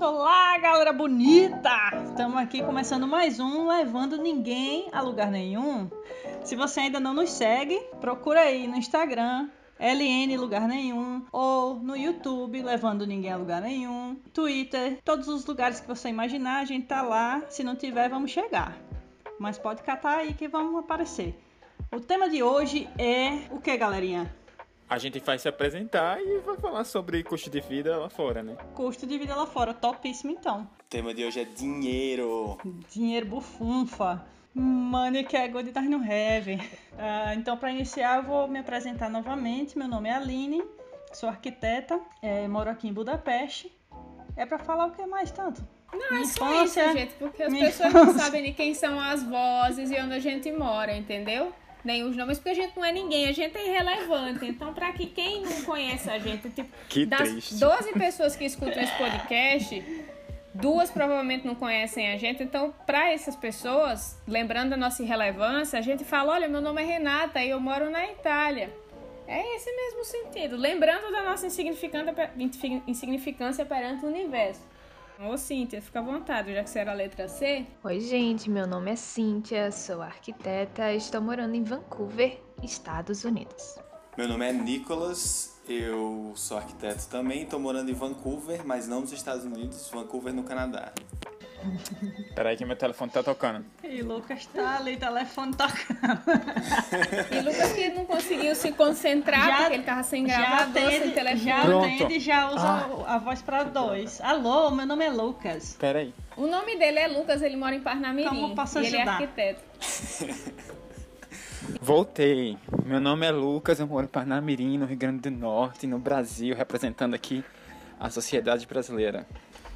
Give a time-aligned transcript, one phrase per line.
[0.00, 1.70] Olá, galera bonita!
[2.06, 5.90] Estamos aqui começando mais um Levando Ninguém a Lugar Nenhum.
[6.42, 11.94] Se você ainda não nos segue, procura aí no Instagram, LN Lugar Nenhum, ou no
[11.94, 16.86] YouTube, Levando Ninguém a Lugar Nenhum, Twitter, todos os lugares que você imaginar, a gente
[16.86, 17.42] tá lá.
[17.50, 18.78] Se não tiver, vamos chegar.
[19.38, 21.38] Mas pode catar aí que vamos aparecer.
[21.92, 24.34] O tema de hoje é o que, galerinha?
[24.90, 28.56] A gente vai se apresentar e vai falar sobre custo de vida lá fora, né?
[28.74, 30.68] Custo de vida lá fora, topíssimo então.
[30.80, 32.58] O tema de hoje é dinheiro.
[32.92, 34.26] Dinheiro bufunfa.
[34.52, 36.56] Money que é good tá no heavy.
[36.56, 39.78] Uh, então, para iniciar, eu vou me apresentar novamente.
[39.78, 40.60] Meu nome é Aline,
[41.12, 43.72] sou arquiteta, é, moro aqui em Budapeste.
[44.36, 45.64] É para falar o que mais tanto?
[45.92, 48.04] Não, é só isso, gente, porque as pessoas infância.
[48.06, 51.52] não sabem de quem são as vozes e onde a gente mora, entendeu?
[51.84, 54.46] Nem os nomes, porque a gente não é ninguém, a gente é irrelevante.
[54.46, 57.54] Então, para que quem não conhece a gente, tipo, que das triste.
[57.56, 59.82] 12 pessoas que escutam esse podcast,
[60.54, 62.42] duas provavelmente não conhecem a gente.
[62.42, 66.84] Então, para essas pessoas, lembrando da nossa irrelevância, a gente fala: olha, meu nome é
[66.84, 68.70] Renata e eu moro na Itália.
[69.26, 70.56] É esse mesmo sentido.
[70.56, 74.60] Lembrando da nossa insignificância perante o universo.
[75.22, 77.66] Ô, Cíntia, fica à vontade, já que você era a letra C.
[77.84, 83.78] Oi, gente, meu nome é Cíntia, sou arquiteta, estou morando em Vancouver, Estados Unidos.
[84.16, 89.12] Meu nome é Nicholas, eu sou arquiteto também, estou morando em Vancouver, mas não nos
[89.12, 90.90] Estados Unidos, Vancouver no Canadá.
[92.34, 93.64] Peraí que meu telefone tá tocando.
[93.84, 96.22] E Lucas tá ali, telefone tocando.
[97.30, 101.10] e Lucas que não conseguiu se concentrar já, porque ele tava sem gravador, atende, sem
[101.12, 101.44] telefone.
[101.44, 103.14] Já atende, já usa ah.
[103.14, 104.20] a voz pra dois.
[104.20, 105.76] Alô, meu nome é Lucas.
[105.78, 106.14] Peraí.
[106.36, 108.28] O nome dele é Lucas, ele mora em Parnamirim.
[108.28, 108.98] Como posso ajudar?
[108.98, 109.62] E ele é arquiteto.
[111.80, 112.56] Voltei.
[112.84, 116.54] Meu nome é Lucas, eu moro em Parnamirim, no Rio Grande do Norte, no Brasil,
[116.54, 117.44] representando aqui
[117.98, 119.26] a sociedade brasileira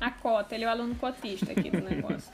[0.05, 2.31] a cota, ele é o aluno cotista aqui do negócio.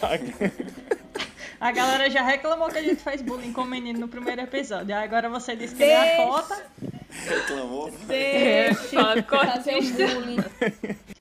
[1.60, 4.94] a galera já reclamou que a gente faz bullying com o menino no primeiro episódio.
[4.96, 6.66] Agora você disse que ele é a cota.
[7.10, 7.90] Reclamou?
[8.06, 10.38] Deixa fazer o bullying.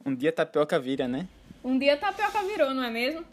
[0.06, 1.28] Um dia tapioca vira, né?
[1.62, 3.26] Um dia tapioca virou, não é mesmo?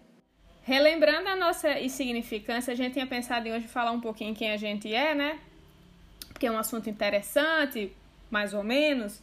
[0.65, 4.57] Relembrando a nossa insignificância, a gente tinha pensado em hoje falar um pouquinho quem a
[4.57, 5.39] gente é, né?
[6.33, 7.93] Porque é um assunto interessante,
[8.31, 9.23] mais ou menos.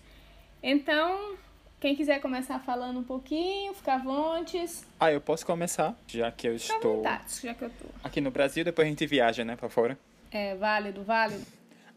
[0.64, 1.36] Então,
[1.82, 4.64] quem quiser começar falando um pouquinho, fica à vontade.
[5.00, 6.98] Ah, eu posso começar, já que eu fica estou.
[6.98, 7.86] Vontade, já que eu tô.
[8.04, 9.98] Aqui no Brasil, depois a gente viaja, né, pra fora.
[10.32, 11.44] É, válido, válido.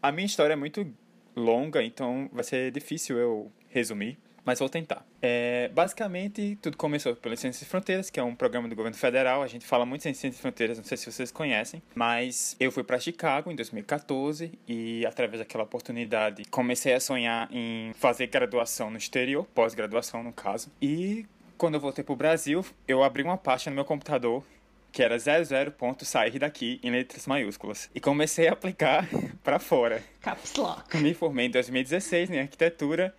[0.01, 0.91] A minha história é muito
[1.35, 5.03] longa, então vai ser difícil eu resumir mas vou tentar.
[5.21, 9.41] É, basicamente, tudo começou pelo Ciências e Fronteiras, que é um programa do governo federal.
[9.41, 12.71] A gente fala muito em Ciências e Fronteiras, não sei se vocês conhecem, mas eu
[12.71, 18.91] fui para Chicago em 2014 e, através daquela oportunidade, comecei a sonhar em fazer graduação
[18.91, 20.71] no exterior, pós-graduação no caso.
[20.79, 21.25] E
[21.57, 24.43] quando eu voltei para o Brasil, eu abri uma pasta no meu computador
[24.91, 25.73] que era 00.
[26.03, 27.89] sair daqui em letras maiúsculas.
[27.93, 29.05] E comecei a aplicar
[29.43, 30.01] para fora.
[30.21, 30.95] Caps Lock.
[30.95, 33.13] Me formei em 2016 em arquitetura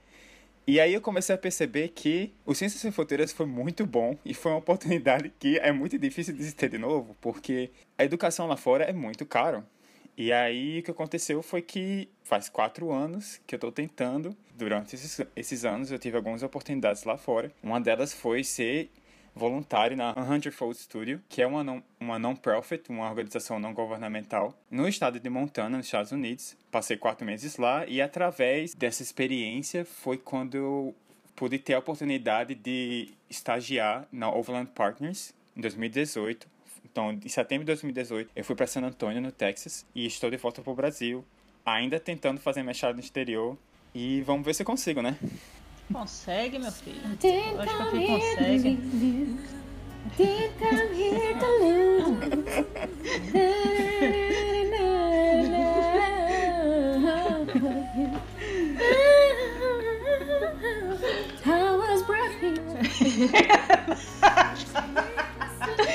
[0.66, 4.34] e aí eu comecei a perceber que o Ciências Sem Fronteiras foi muito bom e
[4.34, 8.56] foi uma oportunidade que é muito difícil de ter de novo, porque a educação lá
[8.56, 9.64] fora é muito caro.
[10.16, 14.94] E aí o que aconteceu foi que faz quatro anos que eu estou tentando, durante
[14.94, 17.52] esses, esses anos eu tive algumas oportunidades lá fora.
[17.62, 18.90] Uma delas foi ser
[19.36, 24.88] voluntário na Hundredfold Studio, que é uma non, uma non-profit, uma organização não governamental, no
[24.88, 26.56] estado de Montana, nos Estados Unidos.
[26.70, 30.94] Passei quatro meses lá e através dessa experiência foi quando eu
[31.36, 36.48] pude ter a oportunidade de estagiar na Overland Partners em 2018.
[36.84, 40.38] Então, em setembro de 2018, eu fui para San Antonio, no Texas, e estou de
[40.38, 41.22] volta para o Brasil,
[41.64, 43.58] ainda tentando fazer mestrado no exterior.
[43.94, 45.18] E vamos ver se eu consigo, né?
[45.92, 47.00] Consegue, meu filho?
[47.04, 48.78] Acho que aqui consegue.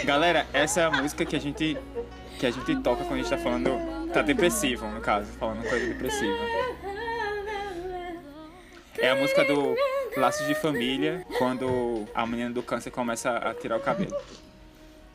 [0.05, 1.77] Galera, essa é a música que a gente
[2.39, 3.69] que a gente toca quando a gente tá falando
[4.11, 6.60] tá depressivo, no caso, falando coisa depressiva.
[9.01, 9.75] É a música do
[10.15, 14.15] Laços de Família, quando a menina do câncer começa a tirar o cabelo.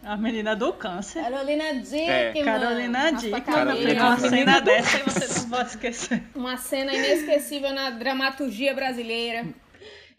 [0.02, 1.22] A menina do câncer.
[1.22, 2.10] Carolina Dickman.
[2.10, 2.44] É.
[2.44, 3.96] Carolina Dickman.
[3.96, 6.22] Uma cena dessa e você não pode esquecer.
[6.34, 9.46] Uma cena inesquecível na dramaturgia brasileira.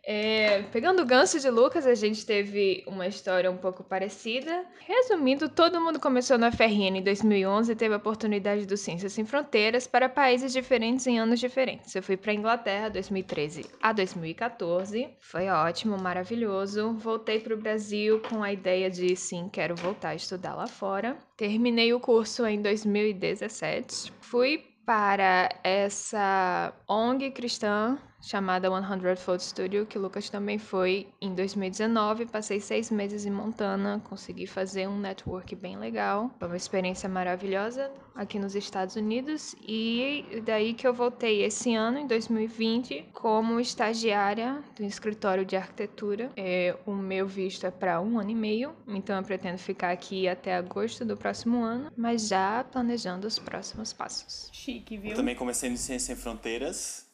[0.10, 4.64] É, pegando o gancho de Lucas, a gente teve uma história um pouco parecida.
[4.80, 9.26] Resumindo, todo mundo começou na FRN em 2011 e teve a oportunidade do Ciências Sem
[9.26, 11.94] Fronteiras para países diferentes em anos diferentes.
[11.94, 16.94] Eu fui para Inglaterra 2013 a 2014, foi ótimo, maravilhoso.
[16.94, 21.18] Voltei para o Brasil com a ideia de sim, quero voltar a estudar lá fora.
[21.36, 24.14] Terminei o curso em 2017.
[24.22, 31.34] Fui para essa ONG cristã chamada 100 Fold Studio, que o Lucas também foi em
[31.34, 32.26] 2019.
[32.26, 36.30] Passei seis meses em Montana, consegui fazer um network bem legal.
[36.38, 42.00] Foi uma experiência maravilhosa aqui nos Estados Unidos e daí que eu voltei esse ano,
[42.00, 46.32] em 2020, como estagiária do escritório de arquitetura.
[46.36, 50.28] É, o meu visto é para um ano e meio, então eu pretendo ficar aqui
[50.28, 54.50] até agosto do próximo ano, mas já planejando os próximos passos.
[54.52, 55.12] Chique, viu?
[55.12, 57.07] Eu também comecei no Ciência Sem Fronteiras,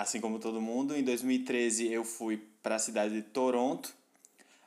[0.00, 0.96] assim como todo mundo.
[0.96, 3.94] Em 2013 eu fui para a cidade de Toronto.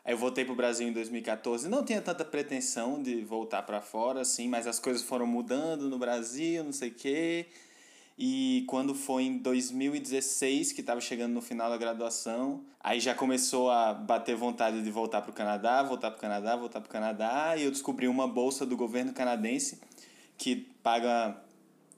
[0.06, 1.68] Aí eu voltei para o Brasil em 2014.
[1.68, 5.98] Não tinha tanta pretensão de voltar para fora, assim, mas as coisas foram mudando no
[5.98, 7.48] Brasil, não sei o quê.
[8.16, 13.72] E quando foi em 2016, que estava chegando no final da graduação, aí já começou
[13.72, 16.92] a bater vontade de voltar para o Canadá, voltar para o Canadá, voltar para o
[16.92, 17.56] Canadá.
[17.58, 19.80] E eu descobri uma bolsa do governo canadense
[20.38, 21.36] que paga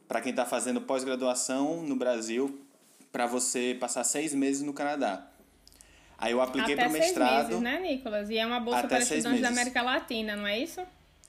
[0.07, 2.64] para quem está fazendo pós-graduação no Brasil
[3.15, 5.25] para você passar seis meses no Canadá.
[6.17, 7.47] Aí eu apliquei para o mestrado.
[7.47, 8.29] Seis meses, né, Nicolas?
[8.29, 10.81] E é uma bolsa para estudantes da América Latina, não é isso?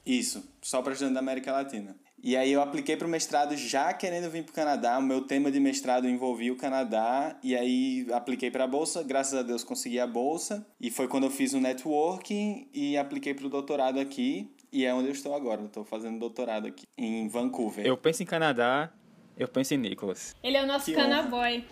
[0.05, 1.97] Isso, só para estudantes da América Latina.
[2.21, 4.99] E aí eu apliquei para o mestrado já querendo vir para o Canadá.
[4.99, 7.39] O meu tema de mestrado envolvia o Canadá.
[7.41, 9.05] E aí apliquei para a bolsa.
[9.05, 10.67] Graças a Deus consegui a bolsa.
[10.81, 14.53] E foi quando eu fiz o networking e apliquei para o doutorado aqui.
[14.73, 15.63] E é onde eu estou agora.
[15.63, 17.87] Estou fazendo doutorado aqui, em Vancouver.
[17.87, 18.91] Eu penso em Canadá,
[19.37, 20.35] eu penso em Nicolas.
[20.43, 21.63] Ele é o nosso Que canaboy.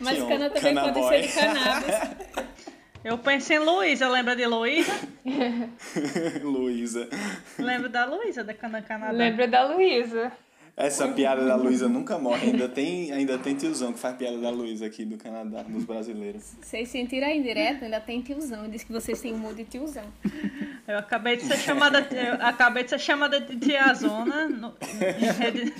[0.00, 1.22] Mas Que cana também pode Canaboy.
[1.22, 2.46] ser de cannabis.
[3.04, 4.92] Eu penso em Luísa, lembra de Luísa?
[6.42, 7.08] Luísa.
[7.56, 9.12] Lembro da Luísa da Cana Canadá.
[9.12, 10.32] Lembra da Luísa?
[10.76, 12.50] Essa piada da Luísa nunca morre.
[12.50, 16.54] Ainda tem, ainda tem tiozão que faz piada da Luísa aqui do Canadá, dos brasileiros.
[16.60, 18.68] Vocês sentiram aí direto, ainda tem tiozão.
[18.68, 20.04] Diz que vocês têm humor de tiozão.
[20.86, 24.48] Eu acabei de ser chamada, eu acabei de ser chamada de tiazona.
[24.48, 24.74] No,
[25.38, 25.72] rede...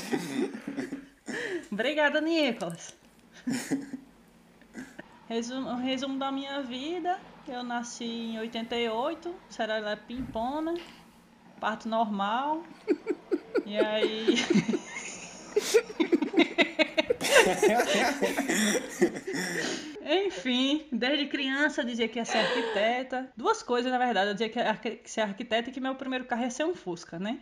[1.71, 2.95] Obrigada, Nicolas.
[5.29, 7.19] Resumo, resumo da minha vida.
[7.49, 10.75] Eu nasci em 88, Serela Pimpona,
[11.61, 12.63] parto normal.
[13.65, 14.37] E aí.
[20.27, 23.33] Enfim, desde criança eu dizia que ia ser arquiteta.
[23.37, 24.31] Duas coisas, na verdade.
[24.31, 27.19] Eu dizia que ia ser arquiteta e que meu primeiro carro ia ser um Fusca,
[27.19, 27.41] né?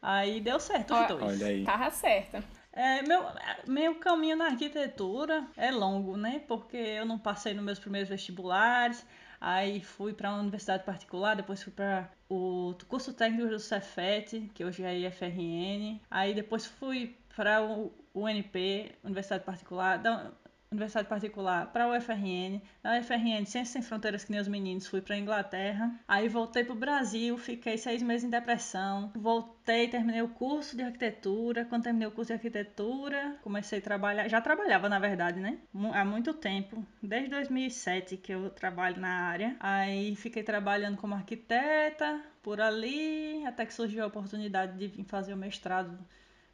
[0.00, 1.22] Aí deu certo os Ó, dois.
[1.22, 1.64] Olha aí.
[1.64, 2.42] Tava certa.
[2.72, 3.24] É, meu,
[3.66, 6.42] meu caminho na arquitetura é longo, né?
[6.48, 9.06] Porque eu não passei nos meus primeiros vestibulares,
[9.40, 14.64] aí fui para uma universidade particular, depois fui para o curso técnico do Cefet, que
[14.64, 20.30] hoje é IFRN, aí depois fui para o UNP, Universidade Particular, da
[20.72, 25.00] Universidade Particular para o UFRN, da UFRN Ciências Sem Fronteiras, que nem os meninos, fui
[25.00, 30.28] para Inglaterra, aí voltei para o Brasil, fiquei seis meses em depressão, voltei, terminei o
[30.28, 34.98] curso de arquitetura, quando terminei o curso de arquitetura, comecei a trabalhar, já trabalhava na
[34.98, 35.58] verdade, né,
[35.92, 42.20] há muito tempo, desde 2007 que eu trabalho na área, aí fiquei trabalhando como arquiteta
[42.42, 45.98] por ali, até que surgiu a oportunidade de vir fazer o mestrado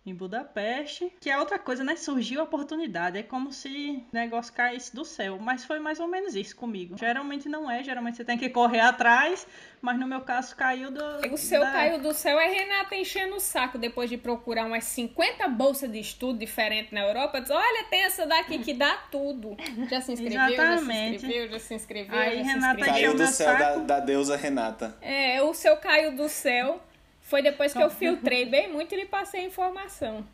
[0.09, 1.97] em Budapeste, que é outra coisa, né?
[1.97, 6.07] Surgiu a oportunidade, é como se o negócio caísse do céu, mas foi mais ou
[6.09, 6.97] menos isso comigo.
[6.99, 9.47] Geralmente não é, geralmente você tem que correr atrás,
[9.81, 11.03] mas no meu caso caiu do.
[11.33, 14.85] O seu da- caiu do céu é Renata enchendo o saco depois de procurar umas
[14.85, 17.41] 50 bolsas de estudo diferentes na Europa.
[17.41, 19.57] Diz, olha, tem essa daqui que dá tudo.
[19.91, 20.39] Já se inscreveu?
[20.39, 21.17] Já se Exatamente.
[21.17, 21.49] inscreveu?
[21.51, 22.19] Já se inscreveu?
[22.19, 22.93] Aí, já se Renata, inscreveu?
[22.93, 24.97] Caiu do céu da, da deusa Renata.
[25.01, 26.83] É, o seu caiu do céu.
[27.29, 30.27] Foi depois que eu filtrei bem muito e lhe passei a informação.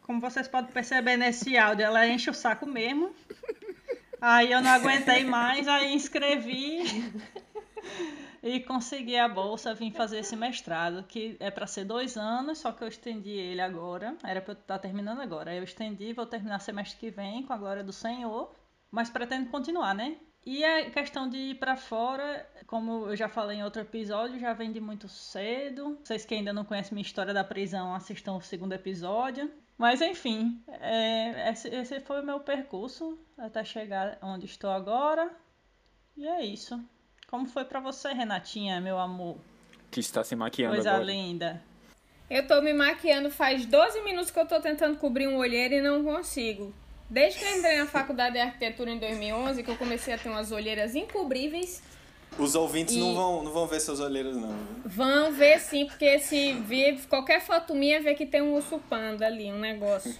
[0.00, 3.14] Como vocês podem perceber nesse áudio, ela enche o saco mesmo.
[4.18, 7.12] Aí eu não aguentei mais, aí inscrevi
[8.42, 12.72] e consegui a bolsa, vim fazer esse mestrado, que é para ser dois anos, só
[12.72, 14.16] que eu estendi ele agora.
[14.24, 15.50] Era para eu estar terminando agora.
[15.50, 18.50] Aí eu estendi, vou terminar semestre que vem, com a glória do Senhor,
[18.90, 20.16] mas pretendo continuar, né?
[20.46, 24.52] E a questão de ir para fora, como eu já falei em outro episódio, já
[24.54, 25.98] vem de muito cedo.
[26.02, 29.50] Vocês que ainda não conhecem minha história da prisão, assistam o segundo episódio.
[29.76, 35.30] Mas enfim, é, esse, esse foi o meu percurso até chegar onde estou agora.
[36.16, 36.82] E é isso.
[37.28, 39.36] Como foi pra você, Renatinha, meu amor?
[39.90, 41.04] Que está se maquiando Coisa agora.
[41.04, 41.62] linda.
[42.28, 45.80] Eu tô me maquiando faz 12 minutos que eu tô tentando cobrir um olheiro e
[45.80, 46.74] não consigo.
[47.10, 50.28] Desde que eu entrei na faculdade de arquitetura em 2011, que eu comecei a ter
[50.28, 51.82] umas olheiras encobríveis.
[52.38, 54.54] Os ouvintes E- não, vão, não vão ver seus olheiros, não.
[54.84, 59.26] Vão ver sim, porque se vir qualquer foto minha, vê que tem um urso panda
[59.26, 60.14] ali, um negócio.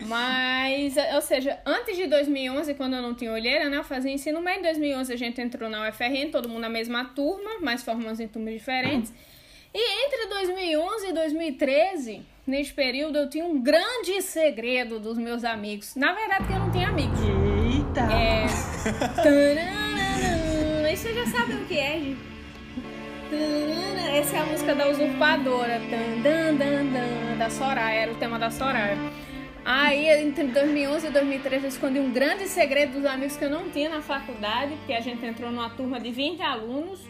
[0.00, 4.40] Mas, ou seja, antes de 2011, quando eu não tinha olheira, né, eu fazia ensino
[4.40, 4.60] médio.
[4.60, 8.28] Em 2011 a gente entrou na UFRN, todo mundo na mesma turma, mas formamos em
[8.28, 9.12] turmas diferentes.
[9.74, 15.94] E entre 2011 e 2013, nesse período, eu tinha um grande segredo dos meus amigos.
[15.94, 17.18] Na verdade, eu não tinha amigos.
[17.20, 18.00] Eita!
[18.12, 18.46] É.
[19.22, 20.90] Tananana.
[20.90, 22.38] E vocês já sabem o que é, gente?
[24.10, 25.78] Essa é a música da usurpadora.
[25.78, 28.96] Dan, dan, dan, da Soraya, era o tema da Soraya.
[29.64, 33.68] Aí, entre 2011 e 2013, eu escondi um grande segredo dos amigos que eu não
[33.68, 37.00] tinha na faculdade, porque a gente entrou numa turma de 20 alunos.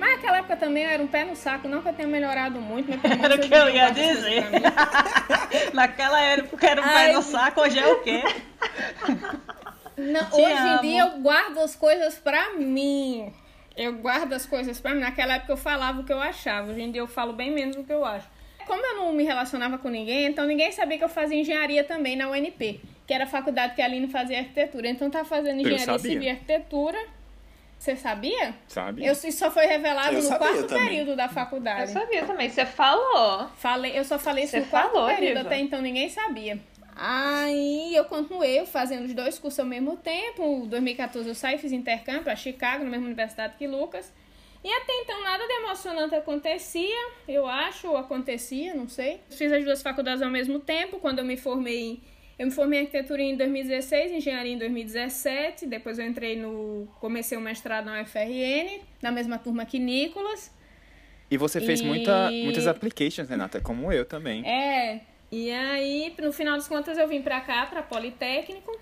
[0.00, 2.58] Mas naquela época também eu era um pé no saco, não que eu tenha melhorado
[2.58, 2.90] muito.
[3.22, 4.44] Era o que eu ia dizer.
[5.74, 7.12] Naquela época era um pé Ai.
[7.12, 8.22] no saco, hoje é o quê?
[9.98, 10.78] Não, hoje amo.
[10.78, 13.30] em dia eu guardo as coisas pra mim.
[13.76, 15.00] Eu guardo as coisas pra mim.
[15.00, 16.70] Naquela época eu falava o que eu achava.
[16.70, 18.26] Hoje em dia eu falo bem menos do que eu acho.
[18.66, 22.16] Como eu não me relacionava com ninguém, então ninguém sabia que eu fazia engenharia também
[22.16, 24.88] na UNP, que era a faculdade que a Aline fazia arquitetura.
[24.88, 26.98] Então eu tava fazendo engenharia civil e arquitetura.
[27.80, 28.54] Você sabia?
[28.68, 29.06] Sabe?
[29.06, 30.84] Eu, isso só foi revelado Eu no quarto também.
[30.88, 31.90] período da Eu faculdade.
[31.90, 33.48] sabia também, você falou.
[33.56, 35.40] Falei, eu só falei isso Você no quarto falou, período, Diva.
[35.48, 36.60] até então ninguém sabia.
[36.94, 40.64] Aí eu continuei fazendo os dois cursos ao mesmo tempo.
[40.64, 44.12] Em 2014 eu saí, fiz intercâmbio para Chicago, na mesma universidade que Lucas.
[44.62, 49.22] E até então nada de emocionante acontecia, eu acho, ou acontecia, não sei.
[49.30, 50.98] Fiz as duas faculdades ao mesmo tempo.
[51.00, 52.02] Quando eu me formei,
[52.40, 55.66] eu me formei em arquitetura em 2016, engenharia em 2017.
[55.66, 56.88] Depois eu entrei no.
[56.98, 60.50] comecei o mestrado na UFRN, na mesma turma que Nicolas.
[61.30, 64.42] E você fez E- muita, muitas applications, Renata, como eu também.
[64.48, 68.74] É, e aí, no final das contas, eu vim pra cá, pra Politécnico,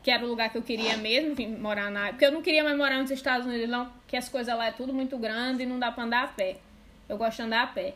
[0.00, 2.10] que era o lugar que eu queria mesmo, vim morar na.
[2.10, 4.70] Porque eu não queria mais morar nos Estados Unidos, não, que as coisas lá é
[4.72, 6.58] tudo muito grande e não dá pra andar a pé.
[7.08, 7.94] Eu gosto de andar a pé.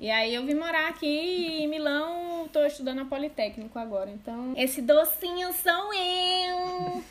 [0.00, 4.10] E aí eu vim morar aqui em Milão, tô estudando na Politécnico agora.
[4.10, 7.04] Então, esse docinho sou eu.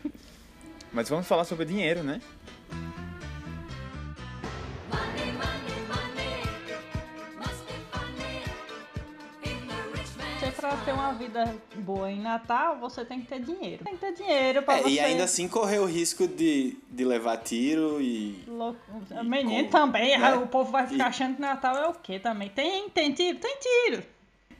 [0.90, 2.22] Mas vamos falar sobre dinheiro, né?
[10.68, 13.84] Pra ter uma vida boa em Natal, você tem que ter dinheiro.
[13.84, 14.88] Tem que ter dinheiro pra É, você...
[14.90, 18.42] e ainda assim correr o risco de, de levar tiro e.
[18.46, 18.78] Louco.
[19.24, 20.34] Menino com- também, né?
[20.34, 22.48] o povo vai ficar E- achando que Natal é o quê também?
[22.50, 23.38] Tem, tem tiro?
[23.38, 24.02] Tem tiro.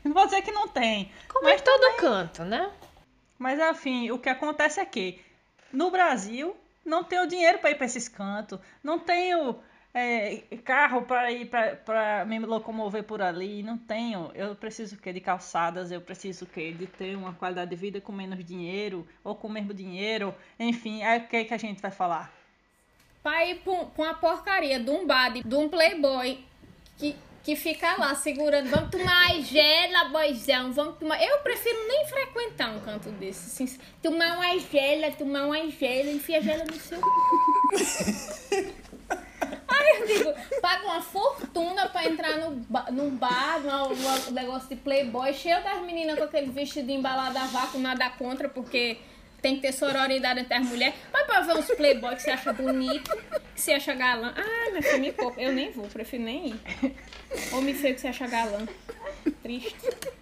[0.04, 1.10] Não vou dizer que não tem.
[1.28, 2.70] Como é todo canto, né?
[3.38, 5.20] Mas enfim, o que acontece é que
[5.72, 9.56] no Brasil não tenho dinheiro para ir para esses cantos, não tenho
[9.98, 14.30] é, carro para ir para me locomover por ali, não tenho.
[14.34, 15.10] Eu preciso o quê?
[15.10, 16.70] de calçadas, eu preciso o quê?
[16.72, 21.02] de ter uma qualidade de vida com menos dinheiro ou com o mesmo dinheiro, enfim,
[21.02, 22.30] é o que que a gente vai falar.
[23.22, 26.44] Pra ir pra uma porcaria de um bar, de, um playboy
[26.98, 28.68] que, que fica lá segurando.
[28.68, 30.72] Vamos tomar uma gela, boizão.
[30.72, 31.20] Vamos tomar.
[31.20, 33.64] Eu prefiro nem frequentar um canto desse.
[33.64, 37.00] Assim, tomar uma gela, tomar uma gela, enfia a gela no seu.
[39.94, 45.32] Eu digo, paga uma fortuna pra entrar no, ba- num bar, num negócio de playboy,
[45.32, 48.98] cheio das meninas com aquele vestido embalado a vácuo, nada contra, porque
[49.40, 50.94] tem que ter sororidade entre as mulheres.
[51.12, 53.16] Mas pra ver uns playboy que você acha bonito,
[53.54, 54.34] que você acha galã.
[54.36, 55.40] Ah, meu filho, me poupa.
[55.40, 56.60] Eu nem vou, prefiro nem ir.
[57.52, 58.66] Homem feio que você acha galã.
[59.42, 59.76] Triste.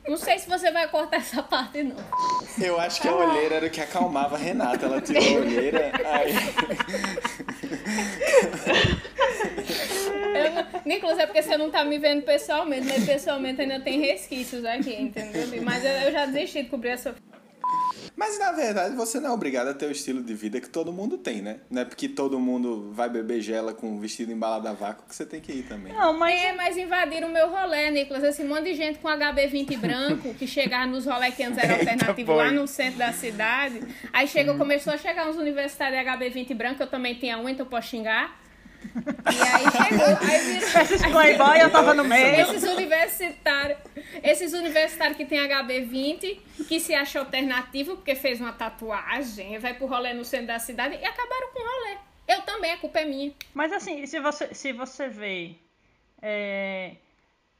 [0.06, 1.96] Não sei se você vai cortar essa parte, não.
[2.60, 4.84] Eu acho que a olheira era o que acalmava a Renata.
[4.86, 5.92] Ela tirou a olheira.
[6.04, 6.34] Aí...
[10.84, 14.94] Nicolas, é porque você não tá me vendo pessoalmente, mas pessoalmente ainda tem resquícios aqui,
[14.94, 15.62] entendeu?
[15.62, 17.14] Mas eu, eu já desisti de cobrir essa.
[18.16, 20.92] Mas na verdade você não é obrigado a ter o estilo de vida que todo
[20.92, 21.60] mundo tem, né?
[21.68, 25.14] Não é porque todo mundo vai beber gela com o vestido embalado a vácuo que
[25.14, 25.92] você tem que ir também.
[25.92, 28.22] Não, mas É, mas invadiram o meu rolê, Nicolas.
[28.22, 32.34] Esse monte de gente com HB20 branco que chegava nos rolês que antes era alternativo
[32.34, 33.80] lá no centro da cidade.
[34.12, 37.66] Aí chegou, começou a chegar uns universitários de HB20 branco, eu também tinha um, então
[37.66, 38.43] posso xingar.
[39.32, 40.80] E aí chegou, aí virou.
[40.82, 42.40] esses playboy eu tava no meio.
[42.40, 43.78] Esses universitários,
[44.22, 49.86] esses universitários que tem HB20, que se acha alternativo porque fez uma tatuagem, vai pro
[49.86, 51.98] rolê no centro da cidade e acabaram com o rolê.
[52.26, 53.32] Eu também, a culpa é minha.
[53.52, 55.56] Mas assim, se você, se você vê,
[56.22, 56.96] é,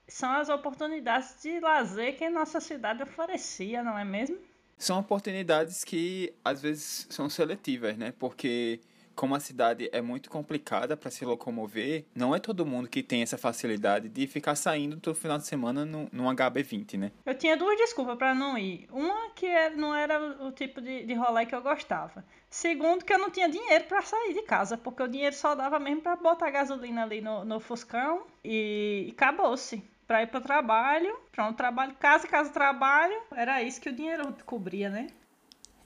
[0.08, 4.38] são as oportunidades de lazer que a nossa cidade oferecia, não é mesmo?
[4.76, 8.12] São oportunidades que às vezes são seletivas, né?
[8.18, 8.80] Porque
[9.14, 13.22] como a cidade é muito complicada para se locomover, não é todo mundo que tem
[13.22, 17.12] essa facilidade de ficar saindo todo final de semana num HB20, né?
[17.24, 18.86] Eu tinha duas desculpas pra não ir.
[18.92, 22.24] Uma que era- não era o tipo de, de rolê que eu gostava.
[22.50, 25.78] Segundo, que eu não tinha dinheiro pra sair de casa, porque o dinheiro só dava
[25.80, 29.82] mesmo pra botar gasolina ali no, no Fuscão e, e acabou-se.
[30.06, 33.16] Pra ir pro trabalho, pronto, trabalho, casa, casa, trabalho.
[33.34, 35.06] Era isso que o dinheiro cobria, né?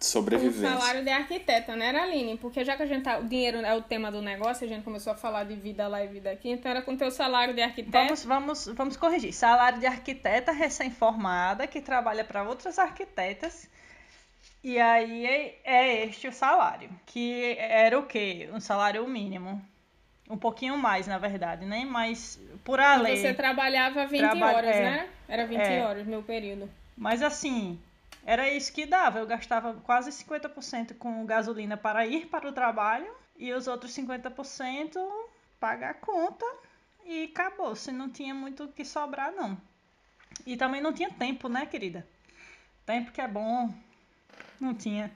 [0.00, 0.78] O Sobrevivência.
[0.78, 2.36] salário de arquiteta, né, era Aline?
[2.38, 3.18] Porque já que a gente tá.
[3.18, 6.04] O dinheiro é o tema do negócio, a gente começou a falar de vida lá
[6.04, 7.98] e vida aqui, então era com o teu salário de arquiteta.
[8.04, 9.32] Vamos, vamos, vamos corrigir.
[9.32, 13.68] Salário de arquiteta recém-formada que trabalha para outras arquitetas.
[14.62, 16.90] E aí é, é este o salário.
[17.06, 18.48] Que era o quê?
[18.52, 19.60] Um salário mínimo.
[20.30, 21.84] Um pouquinho mais, na verdade, né?
[21.84, 23.16] Mas por além.
[23.16, 24.80] Você trabalhava 20 Traba- horas, é.
[24.82, 25.08] né?
[25.26, 25.84] Era 20 É.
[25.84, 26.70] horas, meu período.
[26.96, 27.80] Mas assim,
[28.24, 29.18] era isso que dava.
[29.18, 34.98] Eu gastava quase 50% com gasolina para ir para o trabalho e os outros 50%
[35.60, 36.44] pagar a conta
[37.04, 37.74] e acabou.
[37.74, 39.56] Se não tinha muito o que sobrar, não.
[40.46, 42.06] E também não tinha tempo, né, querida?
[42.84, 43.72] Tempo que é bom.
[44.60, 45.10] Não tinha.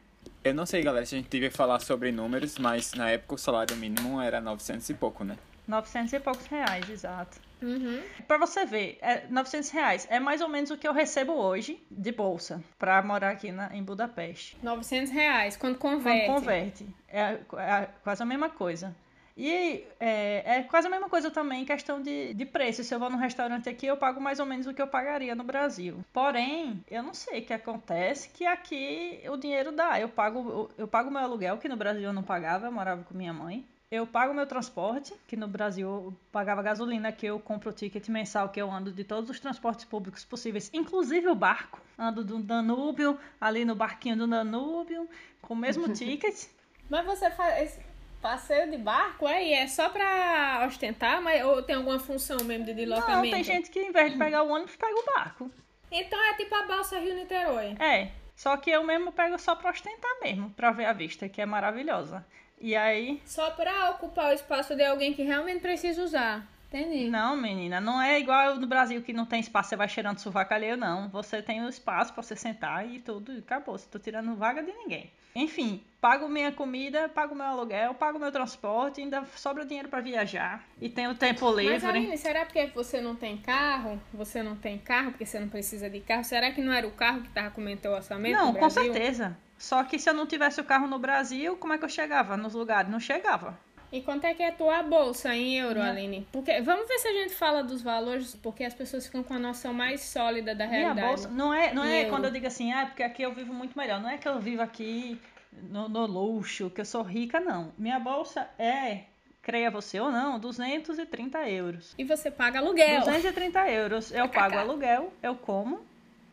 [0.44, 3.38] Eu não sei, galera, se a gente devia falar sobre números, mas na época o
[3.38, 5.36] salário mínimo era 900 e pouco, né?
[5.66, 7.38] 900 e poucos reais, exato.
[7.62, 8.02] Uhum.
[8.26, 11.82] Pra você ver, é 900 reais é mais ou menos o que eu recebo hoje
[11.90, 14.56] de bolsa pra morar aqui na, em Budapeste.
[14.62, 16.26] 900 reais, quando converte.
[16.26, 16.86] Quando converte.
[17.08, 18.94] É, é quase a mesma coisa.
[19.36, 22.84] E é, é quase a mesma coisa também em questão de, de preço.
[22.84, 25.34] Se eu vou num restaurante aqui, eu pago mais ou menos o que eu pagaria
[25.34, 26.04] no Brasil.
[26.12, 29.98] Porém, eu não sei o que acontece, que aqui o dinheiro dá.
[29.98, 33.14] Eu pago eu pago meu aluguel, que no Brasil eu não pagava, eu morava com
[33.14, 33.66] minha mãe.
[33.92, 38.08] Eu pago meu transporte, que no Brasil eu pagava gasolina, que eu compro o ticket
[38.08, 41.78] mensal, que eu ando de todos os transportes públicos possíveis, inclusive o barco.
[41.98, 45.06] Ando do Danúbio, ali no barquinho do Danúbio,
[45.42, 46.46] com o mesmo ticket.
[46.88, 47.78] Mas você faz
[48.22, 49.44] passeio de barco, é?
[49.44, 53.24] E é só pra ostentar, mas, ou tem alguma função mesmo de deslocamento?
[53.26, 55.50] Não, tem gente que em vez de pegar o ônibus, pega o barco.
[55.90, 57.76] Então é tipo a balsa Rio-Niterói.
[57.78, 61.42] É, só que eu mesmo pego só pra ostentar mesmo, pra ver a vista, que
[61.42, 62.24] é maravilhosa.
[62.62, 66.46] E aí, Só pra ocupar o espaço de alguém que realmente precisa usar.
[66.68, 67.10] Entendi.
[67.10, 70.54] não, menina, não é igual no Brasil que não tem espaço, você vai cheirando sovaco
[70.54, 71.08] alheio, não.
[71.10, 73.76] Você tem o espaço pra você sentar e tudo, e acabou.
[73.76, 75.12] Você tô tirando vaga de ninguém.
[75.34, 80.64] Enfim, pago minha comida, pago meu aluguel, pago meu transporte, ainda sobra dinheiro pra viajar.
[80.80, 81.86] E tenho tempo Mas livre.
[81.86, 84.00] Aline, será porque você não tem carro?
[84.12, 86.24] Você não tem carro porque você não precisa de carro?
[86.24, 89.36] Será que não era o carro que tava com o orçamento Não, com certeza.
[89.62, 92.36] Só que se eu não tivesse o carro no Brasil, como é que eu chegava
[92.36, 92.90] nos lugares?
[92.90, 93.56] Não chegava.
[93.92, 96.26] E quanto é que é a tua bolsa em euro, Minha- Aline?
[96.32, 99.38] Porque vamos ver se a gente fala dos valores, porque as pessoas ficam com a
[99.38, 101.06] noção mais sólida da Minha realidade.
[101.06, 102.10] bolsa não é, não é euro.
[102.10, 104.00] quando eu digo assim, ah, porque aqui eu vivo muito melhor.
[104.00, 105.20] Não é que eu vivo aqui
[105.52, 107.72] no, no luxo, que eu sou rica, não.
[107.78, 109.02] Minha bolsa é,
[109.42, 111.94] creia você ou não, 230 euros.
[111.96, 112.98] E você paga aluguel.
[113.00, 114.10] 230 euros.
[114.10, 115.84] Eu pago aluguel, eu como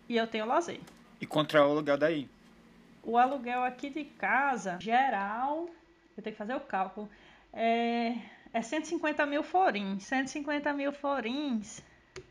[0.07, 0.79] e eu tenho lazer.
[1.21, 2.27] E contra o aluguel daí?
[3.03, 5.69] O aluguel aqui de casa, geral,
[6.15, 7.09] eu tenho que fazer o cálculo,
[7.53, 8.15] é,
[8.53, 10.03] é 150 mil forins.
[10.03, 11.81] 150 mil forins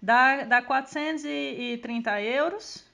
[0.02, 2.85] dá, dá 430 euros,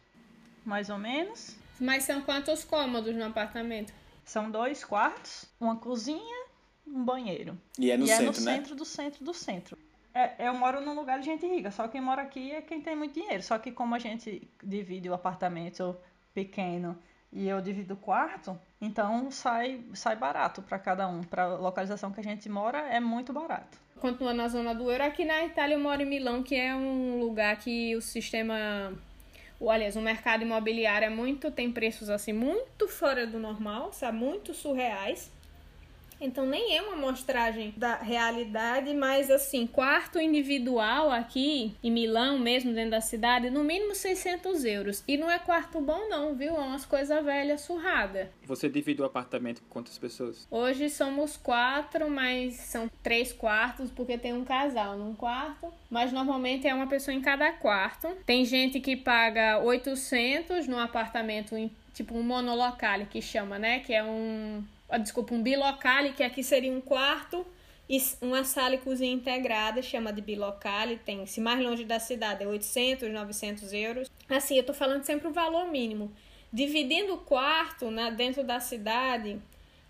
[0.64, 1.56] mais ou menos.
[1.80, 3.92] Mas são quantos cômodos no apartamento?
[4.24, 6.46] São dois quartos, uma cozinha,
[6.86, 7.58] um banheiro.
[7.78, 8.56] E é no e centro, é no né?
[8.56, 9.78] centro do centro do centro.
[10.14, 12.94] É, eu moro num lugar de gente rica, só quem mora aqui é quem tem
[12.94, 13.42] muito dinheiro.
[13.42, 15.96] Só que como a gente divide o apartamento
[16.32, 16.96] pequeno
[17.34, 21.20] e eu divido quarto, então sai, sai barato para cada um.
[21.24, 23.76] Para a localização que a gente mora é muito barato.
[24.00, 27.18] Continuando na zona do euro, aqui na Itália eu moro em Milão, que é um
[27.18, 28.92] lugar que o sistema,
[29.58, 34.16] o, aliás, o mercado imobiliário é muito, tem preços assim muito fora do normal, sabe,
[34.16, 35.32] muito surreais.
[36.24, 42.72] Então nem é uma amostragem da realidade, mas assim, quarto individual aqui em Milão, mesmo
[42.72, 45.04] dentro da cidade, no mínimo 600 euros.
[45.06, 46.54] E não é quarto bom não, viu?
[46.56, 48.30] É umas coisas velhas surrada.
[48.44, 50.46] Você divide o apartamento com quantas pessoas?
[50.50, 55.72] Hoje somos quatro, mas são três quartos, porque tem um casal num quarto.
[55.90, 58.08] Mas normalmente é uma pessoa em cada quarto.
[58.26, 63.80] Tem gente que paga 800 num apartamento, em, tipo um monolocale, que chama, né?
[63.80, 64.64] Que é um.
[64.94, 67.44] Ah, Desculpa, um bilocale, que aqui seria um quarto
[67.88, 70.98] e uma sala e cozinha integrada, chama de bilocale.
[71.04, 74.10] Tem, se mais longe da cidade, é 800, 900 euros.
[74.28, 76.12] Assim, eu tô falando sempre o valor mínimo.
[76.52, 79.40] Dividindo o quarto na, dentro da cidade,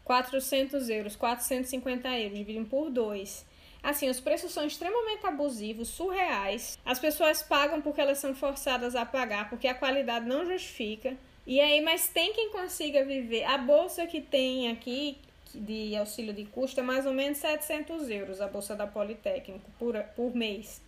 [0.05, 3.45] 400 euros, 450 euros, dividindo por dois.
[3.83, 6.79] Assim, os preços são extremamente abusivos, surreais.
[6.87, 11.15] As pessoas pagam porque elas são forçadas a pagar, porque a qualidade não justifica.
[11.47, 13.45] E aí, mas tem quem consiga viver.
[13.45, 15.19] A bolsa que tem aqui,
[15.55, 19.97] de auxílio de custo é mais ou menos 700 euros a bolsa da Politécnico por,
[20.17, 20.83] por mês.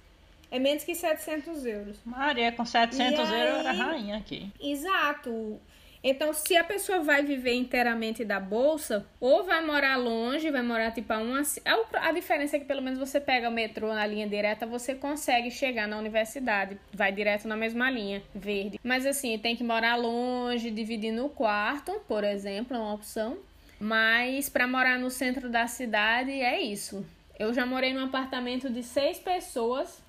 [0.50, 1.98] É menos que 700 euros.
[2.04, 3.78] Maria, com 700 E euros era aí?
[3.78, 4.50] rainha aqui.
[4.60, 5.60] Exato.
[6.02, 10.92] Então, se a pessoa vai viver inteiramente da bolsa, ou vai morar longe, vai morar
[10.92, 11.42] tipo a uma.
[11.94, 15.50] A, diferença é que pelo menos você pega o metrô na linha direta, você consegue
[15.50, 16.78] chegar na universidade.
[16.92, 18.78] Vai direto na mesma linha, verde.
[18.82, 23.38] Mas assim, tem que morar longe, dividindo o quarto, por exemplo, é uma opção.
[23.78, 27.04] Mas para morar no centro da cidade é isso.
[27.38, 30.02] Eu já morei num apartamento de seis pessoas.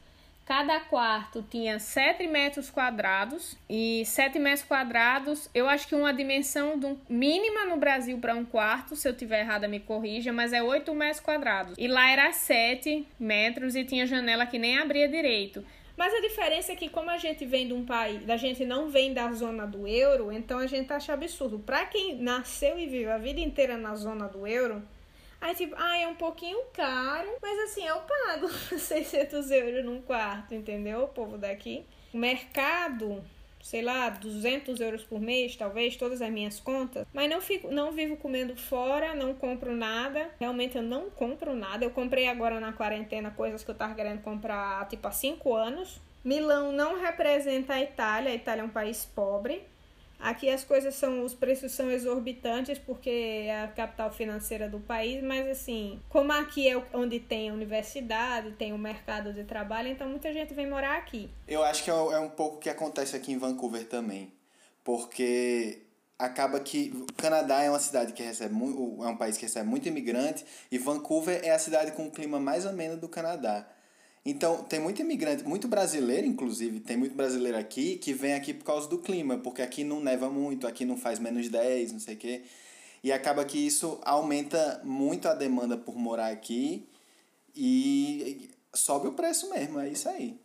[0.47, 3.57] Cada quarto tinha 7 metros quadrados.
[3.69, 6.79] E 7 metros quadrados, eu acho que uma dimensão
[7.09, 10.95] mínima no Brasil para um quarto, se eu tiver errada, me corrija, mas é 8
[10.95, 11.75] metros quadrados.
[11.77, 15.65] E lá era 7 metros e tinha janela que nem abria direito.
[15.97, 18.87] Mas a diferença é que, como a gente vem de um país, a gente não
[18.87, 21.59] vem da zona do euro, então a gente acha absurdo.
[21.59, 24.81] Pra quem nasceu e viveu a vida inteira na zona do euro,
[25.41, 30.53] aí tipo, ah, é um pouquinho caro, mas assim, eu pago 600 euros num quarto,
[30.53, 31.03] entendeu?
[31.03, 31.85] O povo daqui.
[32.13, 33.23] O mercado,
[33.61, 37.05] sei lá, 200 euros por mês, talvez, todas as minhas contas.
[37.13, 40.29] Mas não, fico, não vivo comendo fora, não compro nada.
[40.39, 41.83] Realmente eu não compro nada.
[41.83, 45.99] Eu comprei agora na quarentena coisas que eu tava querendo comprar, tipo, há 5 anos.
[46.23, 49.63] Milão não representa a Itália, a Itália é um país pobre.
[50.19, 53.09] Aqui as coisas são, os preços são exorbitantes porque
[53.45, 58.51] é a capital financeira do país, mas assim, como aqui é onde tem a universidade,
[58.53, 61.29] tem o mercado de trabalho, então muita gente vem morar aqui.
[61.47, 64.31] Eu acho que é é um pouco o que acontece aqui em Vancouver também.
[64.83, 65.81] Porque
[66.17, 69.67] acaba que o Canadá é uma cidade que recebe muito, é um país que recebe
[69.67, 73.67] muito imigrante e Vancouver é a cidade com o clima mais ameno do Canadá.
[74.29, 78.65] Então, tem muito imigrante, muito brasileiro, inclusive, tem muito brasileiro aqui que vem aqui por
[78.65, 82.15] causa do clima, porque aqui não neva muito, aqui não faz menos 10, não sei
[82.15, 82.41] o quê.
[83.01, 86.85] E acaba que isso aumenta muito a demanda por morar aqui
[87.55, 90.37] e sobe o preço mesmo, é isso aí.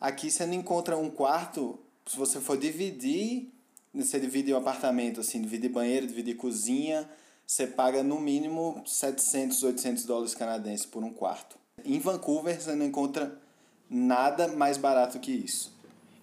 [0.00, 3.52] Aqui você não encontra um quarto, se você for dividir,
[3.92, 7.10] você divide o apartamento, assim, dividir banheiro, dividir cozinha,
[7.44, 11.59] você paga no mínimo 700, 800 dólares canadenses por um quarto.
[11.84, 13.36] Em Vancouver você não encontra
[13.88, 15.72] nada mais barato que isso.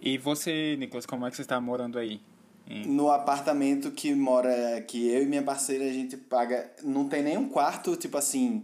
[0.02, 2.22] E você, Nicolas, como é que você está morando aí?
[2.86, 7.48] No apartamento que mora, que eu e minha parceira, a gente paga, não tem nenhum
[7.48, 8.63] quarto, tipo assim,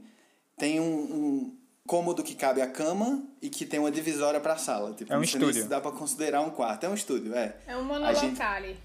[0.58, 4.94] tem um, um cômodo que cabe a cama e que tem uma divisória pra sala.
[4.94, 5.64] Tipo, É um não sei nem estúdio.
[5.64, 6.84] se dá pra considerar um quarto.
[6.86, 7.56] É um estúdio, é.
[7.66, 8.78] É um A gente- monolocale.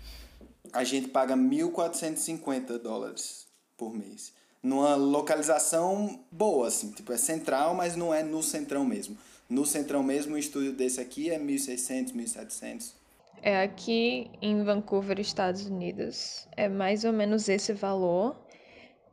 [0.73, 4.33] a gente paga 1.450 dólares por mês.
[4.62, 9.16] Numa localização boa, assim, tipo, é central, mas não é no centrão mesmo.
[9.49, 12.92] No centrão mesmo, um estúdio desse aqui é 1.600, 1.700.
[13.40, 16.47] É aqui em Vancouver, Estados Unidos.
[16.57, 18.37] É mais ou menos esse valor.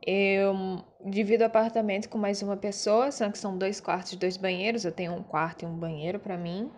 [0.04, 4.36] Eu divido o apartamento com mais uma pessoa, só que são dois quartos e dois
[4.36, 4.84] banheiros.
[4.84, 6.70] Eu tenho um quarto e um banheiro pra mim.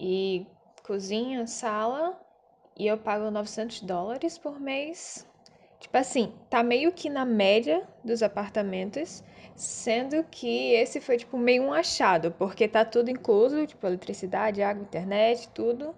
[0.00, 0.46] E
[0.82, 2.18] cozinha, sala.
[2.78, 5.26] E eu pago 900 dólares por mês.
[5.80, 9.22] Tipo assim, tá meio que na média dos apartamentos,
[9.54, 14.82] sendo que esse foi tipo meio um achado, porque tá tudo incluso, tipo eletricidade, água,
[14.82, 15.94] internet, tudo,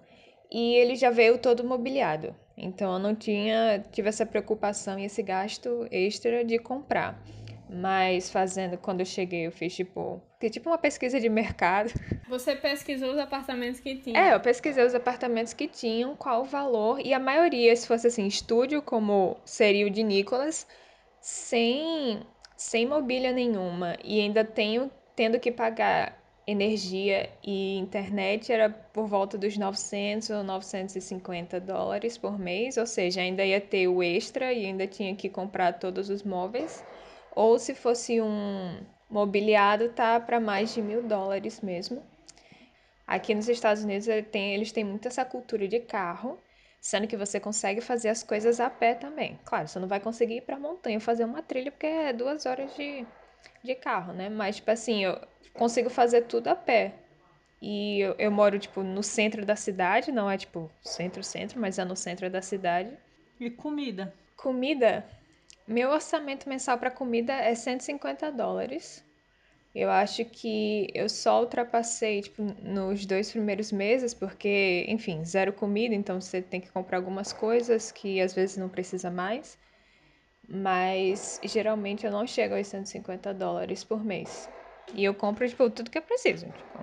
[0.51, 2.35] e ele já veio todo mobiliado.
[2.57, 7.21] Então eu não tinha, tive essa preocupação e esse gasto extra de comprar.
[7.69, 10.19] Mas fazendo, quando eu cheguei, eu fiz tipo,
[10.51, 11.91] tipo uma pesquisa de mercado.
[12.27, 14.19] Você pesquisou os apartamentos que tinha.
[14.19, 18.07] É, eu pesquisei os apartamentos que tinham, qual o valor, e a maioria, se fosse
[18.07, 20.65] assim, estúdio, como seria o de Nicolas,
[21.21, 22.21] sem,
[22.57, 29.37] sem mobília nenhuma, e ainda tenho tendo que pagar energia e internet, era por volta
[29.37, 34.65] dos 900 ou 950 dólares por mês, ou seja, ainda ia ter o extra e
[34.65, 36.83] ainda tinha que comprar todos os móveis,
[37.35, 42.03] ou se fosse um mobiliado, tá para mais de mil dólares mesmo.
[43.07, 46.39] Aqui nos Estados Unidos eles têm muito essa cultura de carro,
[46.79, 49.39] sendo que você consegue fazer as coisas a pé também.
[49.43, 52.73] Claro, você não vai conseguir ir pra montanha fazer uma trilha porque é duas horas
[52.75, 53.05] de,
[53.63, 54.29] de carro, né?
[54.29, 55.19] Mas, tipo assim, eu
[55.53, 56.93] consigo fazer tudo a pé.
[57.61, 61.83] E eu, eu moro, tipo, no centro da cidade, não é, tipo, centro-centro, mas é
[61.83, 62.97] no centro da cidade.
[63.39, 64.13] E comida?
[64.37, 65.05] Comida,
[65.69, 69.05] meu orçamento mensal para comida é 150 dólares.
[69.73, 75.93] Eu acho que eu só ultrapassei, tipo, nos dois primeiros meses, porque, enfim, zero comida,
[75.93, 79.59] então você tem que comprar algumas coisas que às vezes não precisa mais.
[80.47, 84.49] Mas geralmente eu não chego aos 150 dólares por mês.
[84.95, 86.47] E eu compro, tipo, tudo que eu preciso.
[86.47, 86.79] Tipo,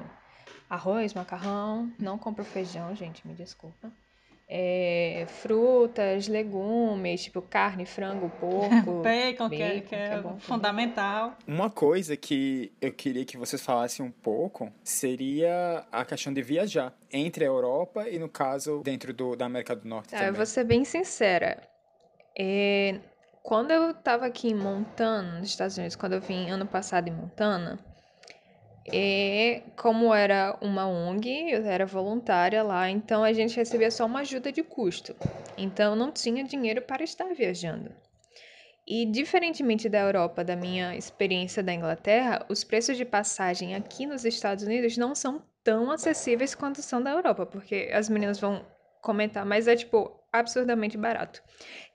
[0.70, 1.92] arroz, macarrão.
[1.99, 3.92] Não compro feijão, gente, me desculpa.
[4.49, 9.03] É, frutas, legumes, tipo carne, frango, porco.
[9.03, 10.41] Bacon, que, é, bacon, que é bom também.
[10.41, 11.37] fundamental.
[11.47, 16.95] Uma coisa que eu queria que vocês falassem um pouco seria a questão de viajar
[17.13, 20.35] entre a Europa e, no caso, dentro do, da América do Norte Tá, eu também.
[20.35, 21.61] vou ser bem sincera.
[22.39, 23.01] É,
[23.43, 27.13] quando eu tava aqui em Montana, nos Estados Unidos, quando eu vim ano passado em
[27.13, 27.79] Montana,
[28.92, 34.20] é, como era uma ONG, eu era voluntária lá, então a gente recebia só uma
[34.20, 35.14] ajuda de custo.
[35.57, 37.92] Então não tinha dinheiro para estar viajando.
[38.87, 44.25] E diferentemente da Europa, da minha experiência da Inglaterra, os preços de passagem aqui nos
[44.25, 48.64] Estados Unidos não são tão acessíveis quanto são da Europa, porque as meninas vão
[49.03, 51.42] comentar, mas é tipo absurdamente barato.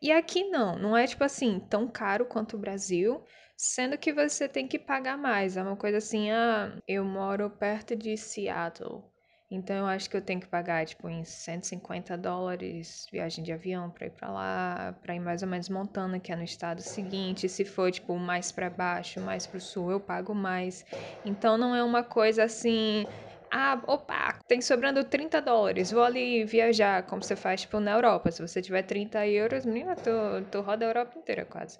[0.02, 3.24] E aqui não, não é tipo assim tão caro quanto o Brasil,
[3.62, 5.56] sendo que você tem que pagar mais.
[5.56, 9.04] É uma coisa assim, ah, eu moro perto de Seattle.
[9.52, 13.92] Então eu acho que eu tenho que pagar tipo em 150 dólares viagem de avião
[13.92, 17.48] para ir para lá, para ir mais ou menos Montana, que é no estado seguinte.
[17.48, 20.84] Se for tipo mais para baixo, mais para sul, eu pago mais.
[21.24, 23.08] Então não é uma coisa assim,
[23.52, 28.32] ah, opa, tem sobrando 30 dólares, vou ali viajar, como você faz tipo na Europa.
[28.32, 30.10] Se você tiver 30 euros, menina, tu,
[30.50, 31.78] tu roda a Europa inteira quase.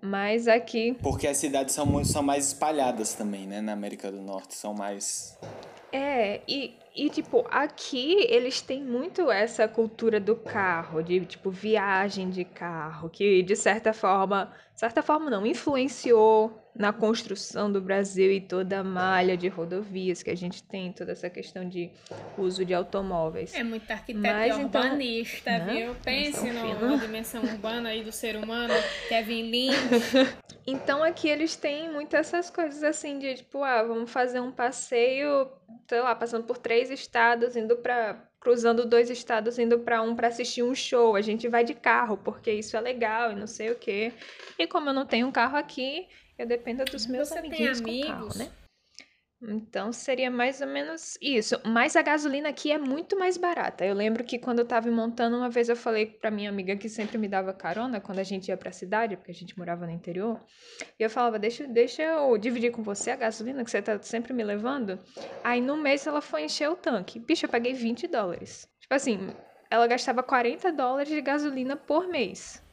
[0.00, 3.60] Mas aqui Porque as cidades são, muito, são mais espalhadas também, né?
[3.60, 4.54] Na América do Norte.
[4.54, 5.38] São mais.
[5.92, 12.28] É, e, e tipo, aqui eles têm muito essa cultura do carro, de tipo viagem
[12.28, 18.40] de carro, que de certa forma, certa forma não, influenciou na construção do Brasil e
[18.40, 21.90] toda a malha de rodovias que a gente tem, toda essa questão de
[22.36, 23.54] uso de automóveis.
[23.54, 25.74] É muito arquiteto Mas, então, urbanista, né?
[25.74, 25.94] viu?
[26.04, 26.74] Pense fina.
[26.74, 28.74] na dimensão urbana aí do ser humano.
[29.08, 29.76] Kevin Lynch.
[30.68, 35.48] Então aqui eles têm muito essas coisas assim de tipo, ah, vamos fazer um passeio,
[35.88, 40.26] sei lá, passando por três estados, indo para cruzando dois estados, indo para um para
[40.26, 41.14] assistir um show.
[41.14, 44.12] A gente vai de carro porque isso é legal e não sei o quê.
[44.58, 46.08] E como eu não tenho um carro aqui,
[46.38, 48.08] eu dependo dos meus Você tem amiguinhos com amigos?
[48.08, 48.50] carro, né?
[49.42, 51.60] Então seria mais ou menos isso.
[51.64, 53.84] Mas a gasolina aqui é muito mais barata.
[53.84, 56.74] Eu lembro que quando eu tava em Montana, uma vez eu falei pra minha amiga
[56.74, 59.86] que sempre me dava carona quando a gente ia pra cidade, porque a gente morava
[59.86, 60.40] no interior.
[60.98, 64.32] E eu falava, deixa, deixa eu dividir com você a gasolina que você tá sempre
[64.32, 64.98] me levando.
[65.44, 67.18] Aí no mês ela foi encher o tanque.
[67.18, 68.66] Bicho, eu paguei 20 dólares.
[68.80, 69.34] Tipo assim,
[69.70, 72.64] ela gastava 40 dólares de gasolina por mês.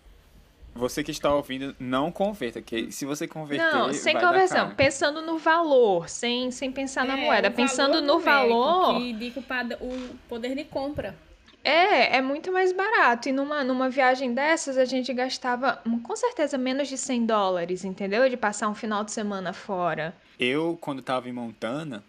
[0.76, 4.74] Você que está ouvindo, não converta, que se você converter, Não, sem conversão.
[4.74, 7.50] Pensando no valor, sem, sem pensar na É, moeda.
[7.50, 8.98] o Pensando no valor.
[8.98, 9.40] Que indica
[9.80, 11.16] o poder de compra.
[11.64, 13.30] É, é muito mais barato.
[13.30, 17.86] E numa, numa viagem dessas, a gente gastava hum, com certeza menos de 100 dólares,
[17.86, 18.28] entendeu?
[18.28, 20.16] De passar um final de semana fora.
[20.40, 22.04] Eu, quando estava em Montana,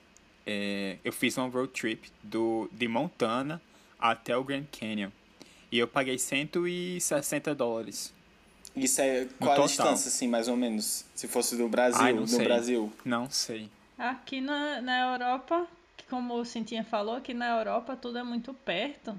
[0.46, 3.60] é, eu fiz uma road trip do, de Montana
[3.98, 5.10] até o Grand Canyon.
[5.70, 8.13] E eu paguei 160 dólares.
[8.76, 11.04] Isso é qual a distância, assim, mais ou menos?
[11.14, 12.44] Se fosse do Brasil, Ai, não no sei.
[12.44, 12.92] Brasil.
[13.04, 13.70] Não sei.
[13.96, 15.66] Aqui na, na Europa,
[16.10, 19.16] como o Cintinha falou, aqui na Europa tudo é muito perto.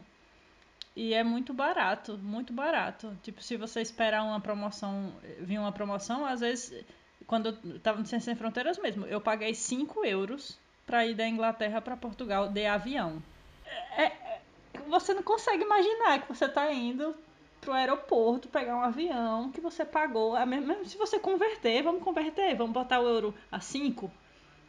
[0.95, 3.17] E é muito barato, muito barato.
[3.23, 6.73] Tipo, se você esperar uma promoção, vir uma promoção, às vezes,
[7.27, 11.27] quando eu tava no Ciência Sem Fronteiras mesmo, eu paguei 5 euros pra ir da
[11.27, 13.21] Inglaterra pra Portugal de avião.
[13.97, 14.41] É- é-
[14.87, 17.13] você não consegue imaginar que você tá indo
[17.65, 20.33] pro aeroporto pegar um avião que você pagou.
[20.45, 24.09] Mesmo se você converter, vamos converter, vamos botar o euro a 5,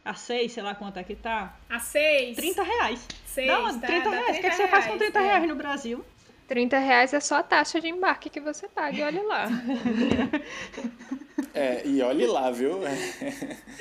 [0.03, 1.55] a 6, sei lá quanto é que tá.
[1.69, 2.35] A seis.
[2.35, 3.07] 30 reais.
[3.25, 3.87] Seis, Não, tá?
[3.87, 4.37] 30 Dá reais.
[4.37, 5.21] O que, é que você faz com 30 é.
[5.21, 6.03] reais no Brasil?
[6.47, 9.47] 30 reais é só a taxa de embarque que você paga, e olha lá.
[11.53, 12.79] É, e olhe lá, viu?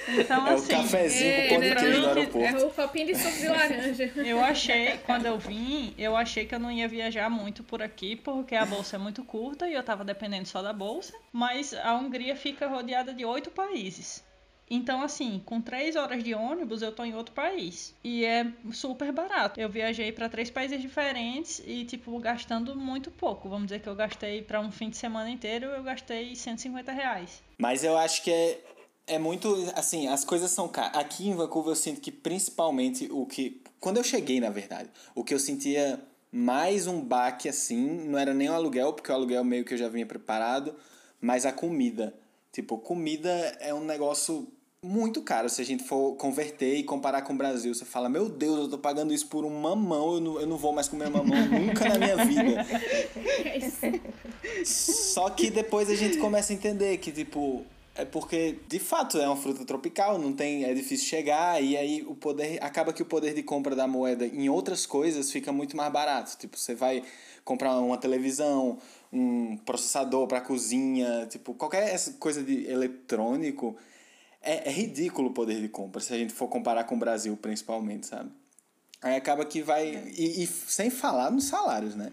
[0.09, 2.57] Então, É o assim, cafezinho É, com pão de queijo no aeroporto.
[2.57, 4.13] É o copinho de suco de laranja.
[4.17, 8.17] eu achei, quando eu vim, eu achei que eu não ia viajar muito por aqui,
[8.17, 11.15] porque a bolsa é muito curta e eu tava dependendo só da bolsa.
[11.33, 14.25] Mas a Hungria fica rodeada de oito países.
[14.69, 17.95] Então, assim, com três horas de ônibus, eu tô em outro país.
[18.03, 19.61] E é super barato.
[19.61, 23.49] Eu viajei para três países diferentes e, tipo, gastando muito pouco.
[23.49, 27.43] Vamos dizer que eu gastei para um fim de semana inteiro, eu gastei 150 reais.
[27.59, 28.61] Mas eu acho que é,
[29.07, 29.55] é muito.
[29.75, 30.97] Assim, as coisas são caras.
[30.97, 33.63] Aqui em Vancouver eu sinto que principalmente o que.
[33.79, 36.01] Quando eu cheguei, na verdade, o que eu sentia
[36.33, 39.79] mais um baque assim, não era nem o aluguel, porque o aluguel meio que eu
[39.79, 40.75] já vinha preparado,
[41.21, 42.13] mas a comida.
[42.53, 44.49] Tipo, comida é um negócio
[44.87, 45.49] muito caro.
[45.49, 48.69] Se a gente for converter e comparar com o Brasil, você fala: Meu Deus, eu
[48.69, 51.89] tô pagando isso por um mamão, eu não, eu não vou mais comer mamão nunca
[51.89, 52.67] na minha vida.
[54.65, 57.65] Só que depois a gente começa a entender que, tipo,
[57.99, 62.05] É porque, de fato, é uma fruta tropical, não tem, é difícil chegar, e aí
[62.07, 62.63] o poder.
[62.63, 66.37] Acaba que o poder de compra da moeda em outras coisas fica muito mais barato.
[66.39, 67.03] Tipo, você vai
[67.45, 68.79] comprar uma televisão,
[69.13, 73.77] um processador para cozinha, tipo, qualquer coisa de eletrônico.
[74.47, 77.37] É, é ridículo o poder de compra, se a gente for comparar com o Brasil,
[77.37, 78.31] principalmente, sabe?
[79.03, 79.89] Aí acaba que vai.
[80.17, 82.13] E, e sem falar nos salários, né?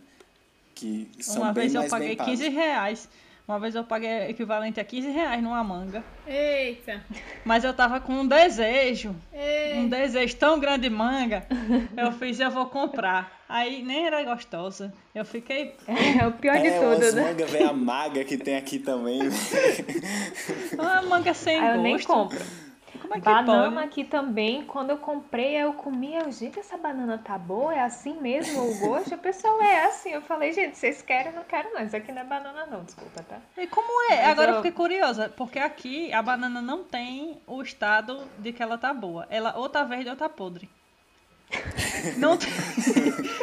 [0.73, 2.39] Que são Uma bem vez eu mais paguei bem pagos.
[2.39, 3.09] 15 reais.
[3.45, 6.01] Uma vez eu paguei equivalente a 15 reais numa manga.
[6.25, 7.03] Eita.
[7.43, 9.13] Mas eu tava com um desejo.
[9.33, 9.79] Ei.
[9.79, 11.45] Um desejo tão grande de manga.
[11.97, 13.43] Eu fiz, eu vou comprar.
[13.49, 14.93] Aí nem era gostosa.
[15.13, 15.75] Eu fiquei.
[16.21, 17.21] É o pior de É, tudo, umas né?
[17.21, 19.19] manga velha maga que tem aqui também.
[20.79, 21.83] Uma manga sem Aí eu gosto.
[21.83, 22.45] nem compro.
[23.01, 23.85] Como é que Banana pode?
[23.87, 27.73] aqui também, quando eu comprei, eu comia, eu, gente, essa banana tá boa?
[27.73, 29.15] É assim mesmo o gosto?
[29.15, 30.09] O pessoal é assim.
[30.11, 31.31] Eu falei, gente, vocês querem?
[31.31, 31.83] Eu não quero não.
[31.83, 33.37] Isso aqui não é banana não, desculpa, tá?
[33.57, 34.17] E como é?
[34.17, 38.51] Mas Agora eu eu- fiquei curiosa, porque aqui a banana não tem o estado de
[38.53, 39.25] que ela tá boa.
[39.29, 40.69] Ela ou tá verde ou tá podre.
[42.17, 42.49] Não tem...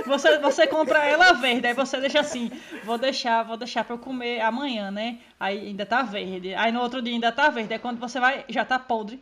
[0.04, 2.50] você, você compra ela verde, aí você deixa assim,
[2.84, 5.18] vou deixar, vou deixar pra eu comer amanhã, né?
[5.38, 6.52] Aí ainda tá verde.
[6.54, 7.72] Aí no outro dia ainda tá verde.
[7.72, 9.20] Aí quando você vai, já tá podre.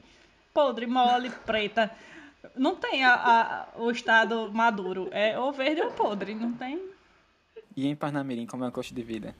[0.58, 1.88] Podre, mole, preta.
[2.56, 5.08] Não tem a, a- o estado maduro.
[5.12, 6.34] É ou verde ou podre.
[6.34, 6.82] Não tem.
[7.76, 9.36] E em Parnamirim, como é o custo de vida?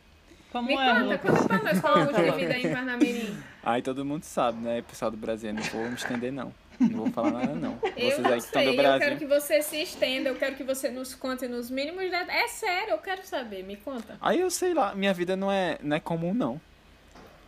[0.53, 1.41] Como Me é, conta, Lucas?
[1.41, 3.37] conta pra nós qual é o custo de vida aí em Parnamirim.
[3.65, 5.53] Aí todo mundo sabe, né, pessoal do Brasil?
[5.53, 6.55] Não vou me estender, não.
[6.79, 7.77] Não vou falar nada, não.
[7.97, 9.01] Eu Vocês não aí que estão sei, do eu Brasil.
[9.01, 12.29] quero que você se estenda, eu quero que você nos conte nos mínimos detalhes.
[12.29, 14.17] É sério, eu quero saber, me conta.
[14.21, 16.61] Aí eu sei lá, minha vida não é, não é comum, não.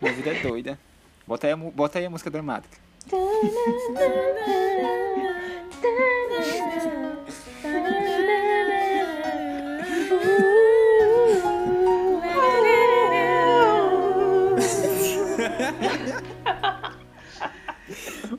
[0.03, 0.77] Minha vida é doida.
[1.25, 2.77] Bota aí a, bota aí a música dramática.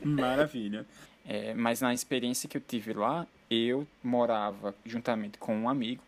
[0.03, 0.85] Maravilha.
[1.25, 6.03] É, mas na experiência que eu tive lá, eu morava juntamente com um amigo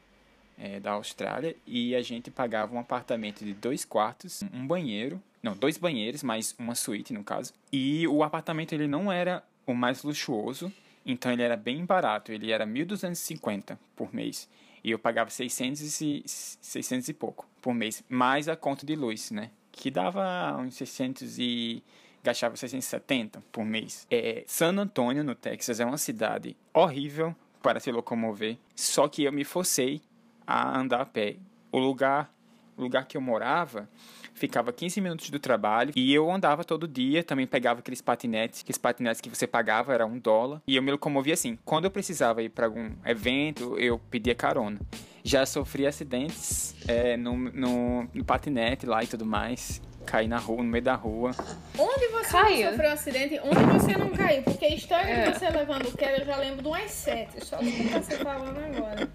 [0.58, 5.58] é, da Austrália e a gente pagava um apartamento de dois quartos, um banheiro, não,
[5.58, 7.54] dois banheiros, mais uma suíte no caso.
[7.70, 10.72] E o apartamento ele não era o mais luxuoso,
[11.06, 14.50] então ele era bem barato, ele era 1.250 por mês.
[14.82, 19.32] E eu pagava 600 e, 600 e pouco por mês, mais a conta de luz,
[19.32, 19.52] né?
[19.70, 21.84] Que dava uns 600 e
[22.24, 24.08] gastava 670 por mês.
[24.10, 29.32] É, San Antônio, no Texas, é uma cidade horrível para se locomover, só que eu
[29.32, 30.02] me forcei
[30.48, 31.36] a andar a pé.
[31.70, 32.34] O lugar,
[32.78, 33.90] o lugar que eu morava
[34.34, 38.78] ficava 15 minutos do trabalho e eu andava todo dia, também pegava aqueles patinetes, aqueles
[38.78, 41.58] patinetes que você pagava era um dólar e eu me locomovia assim.
[41.64, 44.80] Quando eu precisava ir para algum evento, eu pedia carona.
[45.24, 49.82] Já sofri acidentes é, no, no, no patinete lá e tudo mais.
[50.06, 51.32] Caí na rua, no meio da rua.
[51.80, 52.66] Onde você Caiu.
[52.66, 54.44] não sofreu acidente, onde você não caiu?
[54.44, 55.32] Porque a história É.
[55.32, 57.46] de você levando queda, eu já lembro de umas sete.
[57.46, 59.10] Só do que você falando agora.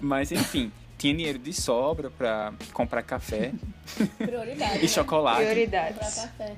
[0.00, 3.52] Mas enfim, tinha dinheiro de sobra para comprar café
[4.18, 4.84] Prioridade.
[4.84, 5.38] e chocolate.
[5.38, 6.14] Comprar Prioridades.
[6.16, 6.54] café.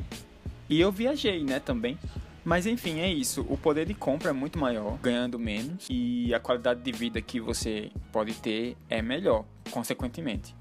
[0.68, 1.98] E eu viajei, né, também.
[2.42, 3.44] Mas enfim, é isso.
[3.48, 5.86] O poder de compra é muito maior, ganhando menos.
[5.90, 10.54] E a qualidade de vida que você pode ter é melhor, consequentemente.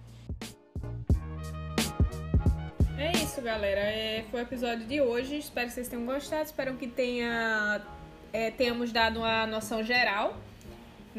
[2.98, 3.80] É isso, galera.
[3.80, 5.38] É, foi o episódio de hoje.
[5.38, 6.44] Espero que vocês tenham gostado.
[6.44, 7.82] Espero que tenha,
[8.34, 10.36] é, tenhamos dado uma noção geral,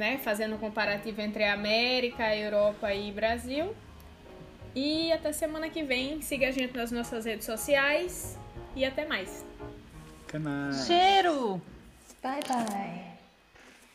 [0.01, 0.17] né?
[0.17, 3.77] Fazendo um comparativo entre a América, Europa e Brasil.
[4.75, 6.23] E até semana que vem.
[6.23, 8.39] Siga a gente nas nossas redes sociais.
[8.75, 9.45] E até mais.
[10.27, 10.87] Canais.
[10.87, 11.61] Cheiro!
[12.23, 13.10] Bye, bye.